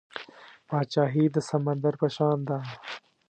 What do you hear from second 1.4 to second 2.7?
سمندر په شان ده.